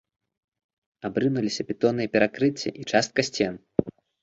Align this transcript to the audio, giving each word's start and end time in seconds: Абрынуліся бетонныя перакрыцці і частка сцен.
Абрынуліся 1.09 1.61
бетонныя 1.69 2.13
перакрыцці 2.17 2.69
і 2.83 2.89
частка 2.95 3.21
сцен. 3.31 3.53